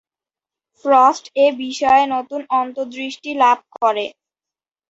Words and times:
Frost 0.85 1.25
এ 1.35 1.47
বিষয়ে 1.63 2.03
নতুন 2.15 2.41
অন্তর্দৃষ্টি 2.59 3.29
লাভ 3.43 3.57
করেন। 3.75 4.11